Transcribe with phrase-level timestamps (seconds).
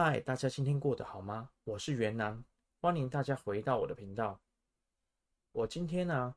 [0.00, 1.50] 嗨，大家今天过得好吗？
[1.64, 2.44] 我是袁南，
[2.80, 4.40] 欢迎大家回到我的频道。
[5.50, 6.32] 我今天呢、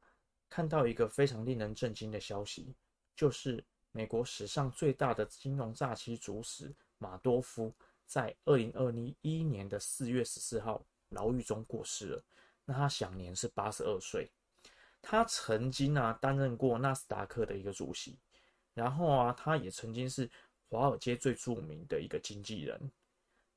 [0.50, 2.74] 看到一个非常令人震惊的消息，
[3.16, 7.72] 就是美国史上最大的金融诈欺主使马多夫，
[8.08, 12.24] 在二零二一年的四月十四号牢狱中过世了。
[12.66, 14.28] 那他享年是八十二岁。
[15.04, 18.18] 他曾经啊担任过纳斯达克的一个主席，
[18.74, 20.28] 然后啊，他也曾经是
[20.68, 22.92] 华尔街最著名的一个经纪人。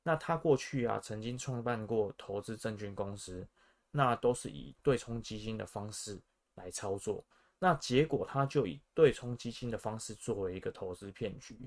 [0.07, 3.45] 那他过去啊，曾经创办过投资证券公司，
[3.91, 6.21] 那都是以对冲基金的方式
[6.55, 7.25] 来操作。
[7.59, 11.59] 那结果他就以对冲基金的方式作为一个投资骗局。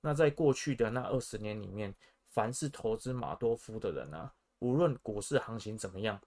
[0.00, 1.92] 那在过去的那二十年里面，
[2.28, 6.20] 凡是投资马多夫的人啊，无论股市行情怎么样，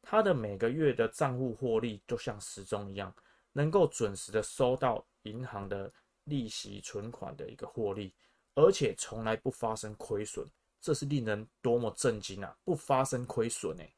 [0.00, 3.12] 他的每个月的账户获利就像时钟一样，
[3.52, 5.92] 能够准时的收到银行的
[6.24, 8.14] 利息存款的一个获利，
[8.54, 10.46] 而且从来不发生亏损。
[10.84, 12.54] 这是令人多么震惊啊！
[12.62, 13.90] 不发生亏损哎，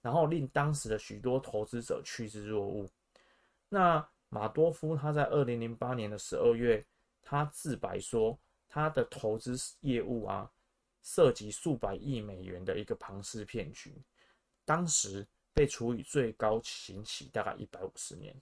[0.00, 2.88] 然后令当时的许多投资者趋之若鹜。
[3.68, 6.82] 那马多夫他在二零零八年的十二月，
[7.20, 10.50] 他自白说他的投资业务啊，
[11.02, 14.02] 涉及数百亿美元的一个庞氏骗局，
[14.64, 18.34] 当时被处以最高刑期大概一百五十年。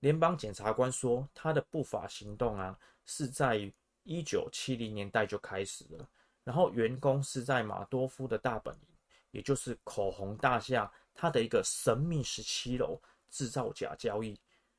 [0.00, 6.10] 联邦检察官说他的不法行动啊，是在一九七零年代就开始了。
[6.42, 8.80] 然后员工是在马多夫的大本营，
[9.30, 14.38] 也就是口红大厦，他的一个神秘十七楼制造假交易，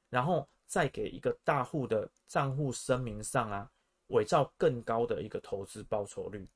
[0.09, 3.71] 然后再给一个大户的账户声明上啊，
[4.07, 6.47] 伪造更高的一个投资报酬率。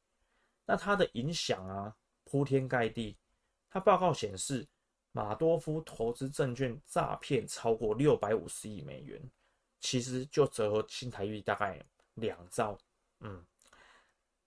[0.65, 3.15] 那他的影响啊，铺天盖地。
[3.69, 4.67] 他报告显示，
[5.11, 9.21] 马多夫投资证券诈骗超过六百五十亿美元，
[9.79, 12.77] 其实就折合新台币大概两兆，
[13.19, 13.45] 嗯。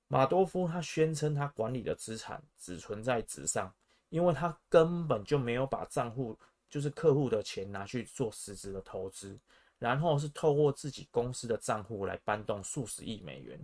[0.08, 3.72] 马多夫他宣称他管理的资产只存在纸上，
[4.08, 6.36] 因为他根本就没有把账户
[6.70, 9.38] 就是客户的钱拿去做实质的投资，
[9.78, 13.60] 然后是透过自己公司的账户来搬动数十亿美元，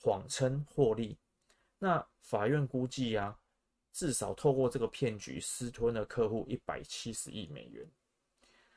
[0.00, 1.18] 谎称获利。
[1.80, 3.36] 那法院估计啊，
[3.92, 7.84] 至少透过这个骗局私吞了客户一百七十亿美元。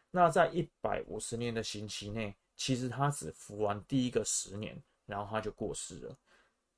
[0.10, 4.76] 那在一百五十年的刑期内，其实他只服完第一个十年，
[5.06, 6.18] 然后他就过世了。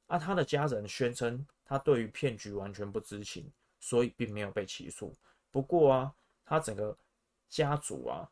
[0.09, 3.49] 啊，他的家人宣称他对于骗局完全不知情，
[3.79, 5.15] 所以并没有被起诉。
[5.51, 6.97] 不过啊，他整个
[7.47, 8.27] 家族啊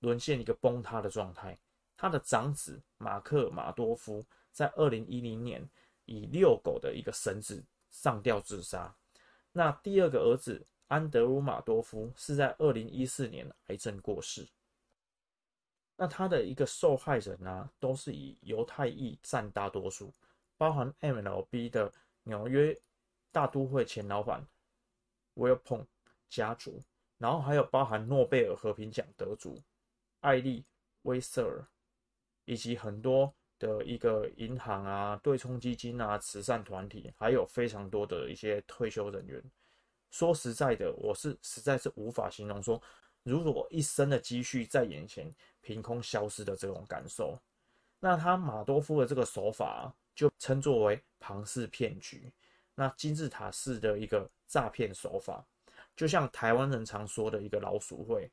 [0.00, 1.58] 沦陷一个崩塌的状态。
[1.96, 4.22] 他的长子马克马多夫
[4.52, 5.66] 在二零一零年
[6.04, 8.94] 以遛狗的一个绳子上吊自杀。
[9.52, 14.46] 那第二个儿子安德鲁马多夫是在二零一四年癌症过世。
[15.96, 20.12] 那他的一个受害人啊，都是以犹太裔占大多数。
[20.62, 21.92] 包含 MLB 的
[22.22, 22.80] 纽约
[23.32, 24.46] 大都会前老板
[25.34, 25.84] 威尔彭
[26.30, 26.80] 家族，
[27.18, 29.60] 然后还有包含诺贝尔和平奖得主
[30.20, 30.64] 艾利
[31.02, 31.66] 威瑟尔，
[32.44, 39.42] 以及很多的一个银行啊、对冲基金啊、慈善团体，还有非常多的一些退休人员。
[40.12, 42.80] 说实在的，我是实在是无法形容说，
[43.24, 45.28] 如果一生的积蓄在眼前
[45.60, 47.36] 凭空消失的这种感受。
[47.98, 49.92] 那他马多夫的这个手法。
[50.14, 52.32] 就称作为庞氏骗局，
[52.74, 55.44] 那金字塔式的一个诈骗手法，
[55.96, 58.30] 就像台湾人常说的一个老鼠会，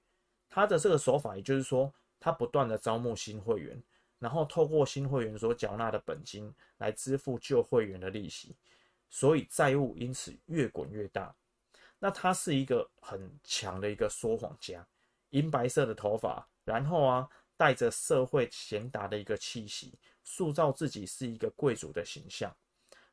[0.49, 3.81] 他的这个手法，也就是说，他不断的招募新会员，
[4.17, 8.55] 然后透过新会员所缴纳的本金来支付旧会员的利息，
[9.09, 11.33] 所以债务因此越滚越大。
[11.99, 14.85] 那他是一个很强的一个说谎家，
[15.31, 17.29] 银白色的头发，然后啊，
[17.59, 19.93] 带着社会贤达的一个气息。
[20.23, 22.55] 塑造自己是一个贵族的形象，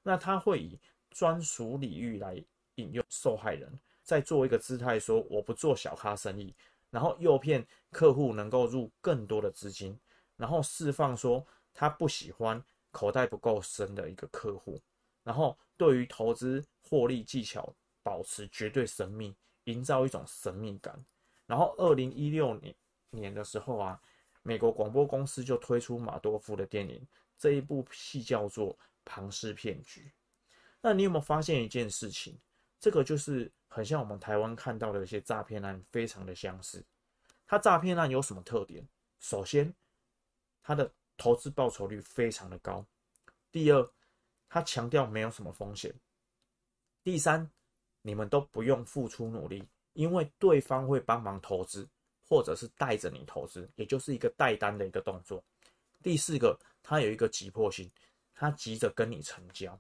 [0.02, 0.78] 那他会以
[1.10, 6.54] 专属礼遇来引诱受害人，再做一个姿态说我不做小咖生意，
[6.90, 9.98] 然后诱骗客户能够入更多的资金，
[10.36, 14.78] 然后释放说他不喜欢口袋不够深的一个客户，
[15.24, 19.34] 然后对于投资获利技巧保持绝对神秘，
[19.64, 21.02] 营造一种神秘感。
[21.46, 22.74] 然后二零一六年
[23.10, 23.98] 年的时候啊。
[24.46, 27.04] 美国广播公司就推出马多夫的电影，
[27.36, 28.72] 这一部戏叫做
[29.04, 30.02] 《庞氏骗局》。
[30.80, 32.38] 那你有没有发现一件事情？
[32.78, 36.86] 这个就是很像我们台湾看到的一些诈骗案，非常的相似。
[37.44, 38.86] 它诈骗案有什么特点？
[39.18, 39.74] 首先，
[40.62, 42.86] 它的投资报酬率非常的高；
[43.50, 43.90] 第二，
[44.48, 45.90] 它强调没有什么风险；
[47.02, 47.50] 第三，
[48.00, 51.88] 你们都不用付出努力，因为对方会帮忙投资。
[52.28, 55.42] 或者是带着你投资，也就是一个带单的一个动作。
[56.02, 57.90] 第四个，他有一个急迫性，
[58.34, 59.78] 他急着跟你成交。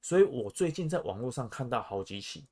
[0.00, 2.44] 所以我最近在网络上看到好几起，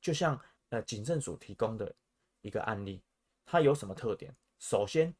[0.00, 0.40] 就像
[0.70, 1.94] 呃警政署提供的
[2.42, 3.00] 一个案例，
[3.44, 4.34] 它有什么特点？
[4.58, 5.14] 首先，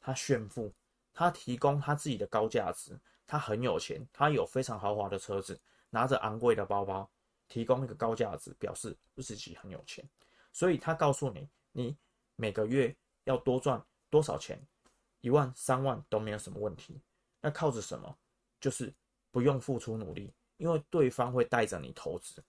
[0.00, 0.72] 他炫富，
[1.12, 2.96] 他提供他自己的高价值，
[3.26, 5.60] 他很有钱，他有非常豪华的车子，
[5.90, 7.10] 拿着昂贵的包包，
[7.48, 10.04] 提供一个高价值，表示自己很有钱。
[10.52, 11.96] 所以他告诉你，你
[12.36, 14.60] 每个月要多赚多少钱，
[15.20, 17.00] 一万、三万都没有什么问题。
[17.40, 18.16] 那靠着什么？
[18.60, 18.92] 就是
[19.30, 22.42] 不用付出努力，因为对方会带着你投资。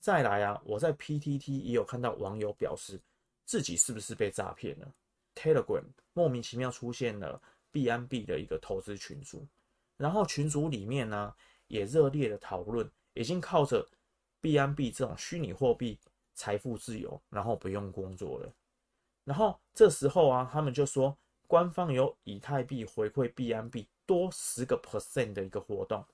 [0.00, 3.00] 再来啊，我在 PTT 也有看到网友表示
[3.46, 4.94] 自己是不是被诈骗了
[5.34, 7.40] ？Telegram 莫名其妙出现了
[7.72, 9.46] BNB 的一个投资群组，
[9.96, 11.34] 然后群组里面呢
[11.68, 13.88] 也热烈的讨论，已经靠着
[14.42, 15.98] BNB 这种虚拟货币
[16.34, 18.52] 财富自由，然后不用工作了。
[19.24, 21.16] 然后这时候啊，他们就说。
[21.46, 26.04] 官方有以太币回馈 BNB 多十个 percent 的一个活动，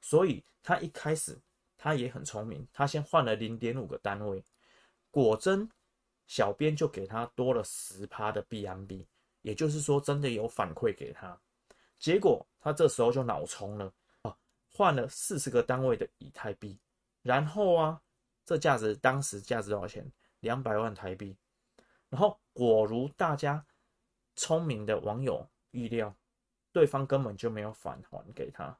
[0.00, 1.38] 所以他一开始
[1.78, 4.44] 他也很聪明，他先换了零点五个单位，
[5.12, 5.66] 果真
[6.26, 9.06] 小编就给他多了十趴的 BNB，
[9.42, 11.40] 也就是说真的有反馈给他，
[11.98, 13.90] 结果他这时候就脑充了
[14.22, 14.36] 啊，
[14.72, 16.76] 换了四十个单位的以太币，
[17.22, 18.02] 然后啊，
[18.44, 20.04] 这价值当时价值多少钱？
[20.40, 21.34] 两百万台币，
[22.14, 23.66] 然后果如大家。
[24.36, 26.12] 聪明的网友预料，
[26.72, 28.76] 对方根本就没有返还给他，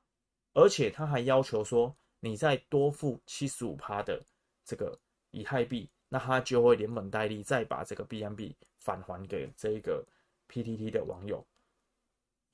[0.53, 4.21] 而且他还要求说，你再多付七十五趴的
[4.65, 4.99] 这个
[5.31, 10.05] 以太币，那他就会连本带利再把这个 BNB 返还给这个
[10.49, 11.47] PTT 的网友。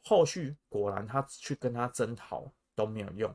[0.04, 3.34] 后续果然他去跟他争讨都没有用，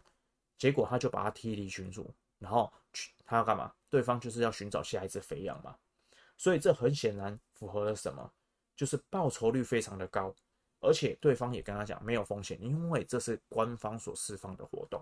[0.60, 3.74] 结果他就把他踢离群组，然后去他要干嘛？
[3.90, 5.76] 对方就是要寻找下一只肥羊嘛，
[6.38, 8.32] 所以这很显然符合了什么？
[8.76, 10.36] 就是报酬率非常的高，
[10.82, 15.02] 而且对方也跟他讲没有风险，因为这是官方所释放的活动。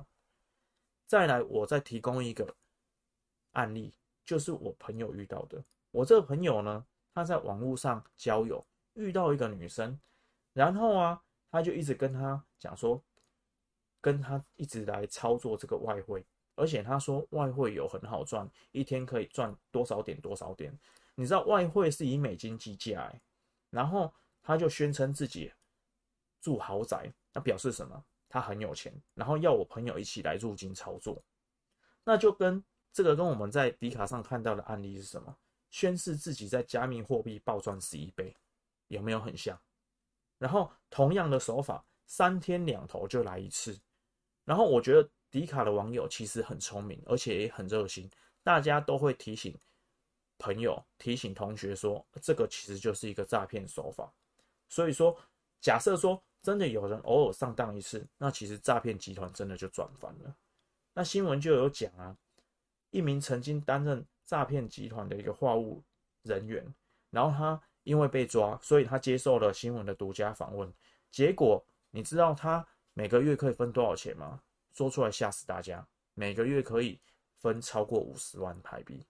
[1.07, 2.56] 再来，我再提供一个
[3.53, 3.91] 案例，
[4.24, 5.63] 就是我朋友遇到的。
[5.89, 8.63] 我这个朋友呢，他在网络上交友，
[8.94, 10.00] 遇到一个女生，
[10.53, 13.01] 然后啊，他就一直跟他讲说，
[14.00, 16.24] 跟他一直来操作这个外汇，
[16.56, 20.77] 而且他说外汇有很好赚，一天可以赚多少点多少点。
[21.15, 23.21] 你知道外汇是以美金计价欸。
[23.69, 25.51] 然后他就宣称自己
[26.42, 28.04] 住豪宅，那表示什么？
[28.30, 31.24] 他很有钱，然后要我朋友一起来入金操作，
[32.04, 35.38] 那就跟这个跟我们在迪卡上看到的案例是什么？
[35.69, 38.36] 宣示自己在加密货币暴赚十一倍，
[38.88, 39.59] 有没有很像？
[40.38, 43.80] 然后同样的手法，三天两头就来一次。
[44.45, 48.09] 然后我觉得迪卡的网友其实很聪明，而且也很热心，
[48.44, 49.57] 大家都会提醒。
[50.44, 54.12] 朋友提醒同学说，这个其实就是一个诈骗手法。
[54.68, 55.18] 所以说，
[55.62, 60.36] 假设说真的有人偶尔上当一次，那其实诈骗集团真的就赚翻了。
[60.94, 62.18] 那新闻就有讲啊，
[62.90, 65.81] 一名曾经担任诈骗集团的一个话务
[66.24, 66.62] 人员，
[67.10, 70.69] 然后他因为被抓，所以他接受了新闻的独家访问。
[71.10, 74.42] 结果你知道他每个月可以分多少钱吗？
[74.74, 77.00] 说出来吓死大家，每个月可以
[77.38, 79.06] 分超过五十万台币。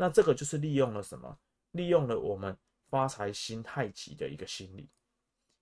[0.00, 1.36] 那这个就是利用了什么？
[1.72, 2.56] 利用了我们
[2.88, 4.88] 发财心太急的一个心理，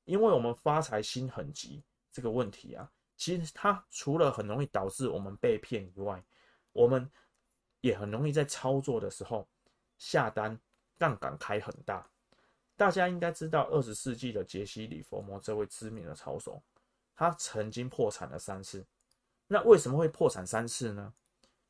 [0.04, 6.22] 因为我们发财心很急这个问题啊，其实它除了很容易导致我们被骗以外，
[6.72, 7.10] 我们
[7.80, 9.48] 也很容易在操作的时候
[9.96, 10.60] 下单
[10.98, 12.06] 杠杆开很大。
[12.76, 16.62] 大家应该知道，二十世纪的杰西·里佛摩这位知名的操手，
[17.14, 18.86] 他曾经破产了三次。
[19.48, 21.14] 那为什么会破产三次呢？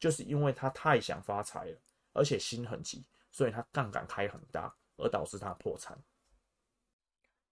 [0.00, 1.78] 就是因为他太想发财了。
[2.16, 5.96] 而且心很急，所以他杠杆开很大，而导致他破产。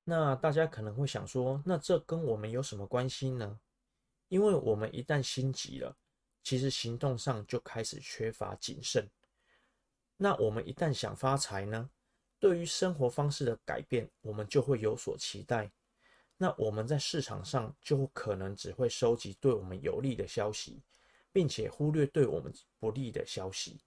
[0.02, 3.60] 那大家可能会想说，那这跟我们有什么关系呢？
[4.28, 5.96] 因为我们一旦心急了，
[6.42, 9.08] 其实行动上就开始缺乏谨慎。
[10.16, 11.88] 那我们一旦想发财呢，
[12.38, 15.70] 对于生活方式的改变，我们就会有所期待。
[16.36, 20.82] 那我们在市场上就可能只会收集对我们有利的消息，
[21.32, 23.80] 并且忽略对我们不利的消息。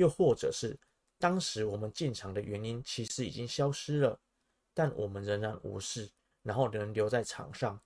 [0.00, 0.78] 又或者是
[1.18, 4.18] 当时我们进场的原因其实已经消失了，
[4.72, 6.10] 但我们仍然无视，
[6.42, 7.78] 然后仍留在场上。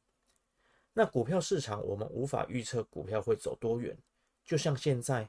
[0.93, 3.99] 那股票市场我们无法预测股票会走多远，
[4.45, 5.29] 就像现在，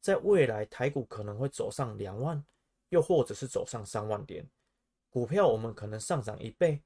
[0.00, 2.40] 在未来台股可能会走上两万，
[2.90, 4.48] 又或者是走上三万点，
[5.10, 6.80] 股票我们可能上涨一倍，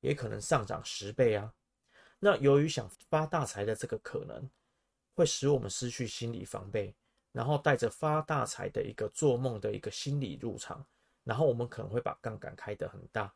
[0.00, 1.50] 也可能上涨十倍啊。
[2.18, 4.46] 那由于想发大财的这个可能，
[5.14, 6.94] 会使我们失去心理防备。
[7.34, 10.86] 然后带着发大财的一个做梦的一个心理入场，
[11.24, 13.34] 然后我们可能会把杠杆开得很大。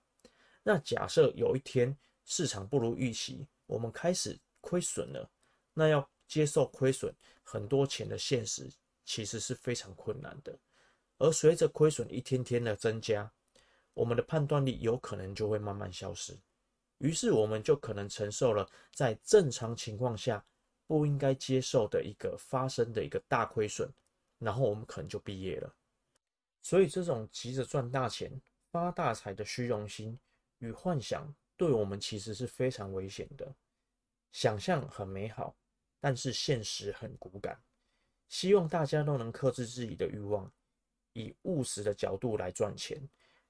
[0.62, 5.28] 那假设有一天市场不如预期，我们开始亏损了，
[5.74, 7.12] 那要接受亏损
[7.42, 8.70] 很多钱的现实，
[9.04, 10.56] 其实是非常困难的。
[11.16, 13.28] 而随着亏损一天天的增加，
[13.94, 16.38] 我们的判断力有可能就会慢慢消失，
[16.98, 18.64] 于是我们就可能承受了
[18.94, 20.44] 在正常情况下
[20.88, 23.88] 不应该接受的一个发生的一个大亏损，
[24.40, 25.72] 然后我们可能就毕业了。
[26.62, 28.32] 所以，这种急着赚大钱、
[28.72, 30.18] 发大财的虚荣心
[30.58, 33.54] 与幻想，对我们其实是非常危险的。
[34.32, 35.54] 想象很美好，
[36.00, 37.62] 但是现实很骨感。
[38.28, 40.50] 希望大家都能克制自己的欲望，
[41.12, 43.00] 以务实的角度来赚钱。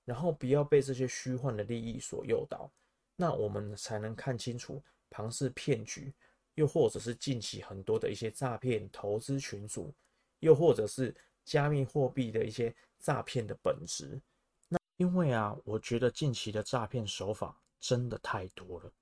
[0.05, 2.71] 然后不要被这些虚幻的利益所诱导，
[3.15, 6.15] 那我们才能看清楚庞氏骗局，
[6.59, 9.95] 又或者是近期很多的一些诈骗投资群组，
[10.41, 14.21] 又或者是加密货币的一些诈骗的本质。
[14.69, 18.93] 那因为啊，我觉得近期的诈骗手法真的太多了，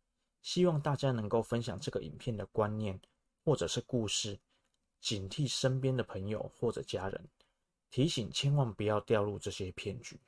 [0.43, 3.01] 希望大家能够分享这个影片的观念
[3.43, 4.39] 或者是故事，
[5.01, 7.27] 警惕身边的朋友或者家人，
[7.91, 10.21] 提醒千万不要掉入这些骗局。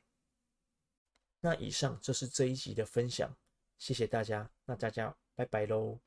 [1.40, 3.36] 那以上就是这一集的分享，
[3.76, 6.00] 谢谢大家，那大家拜拜喽。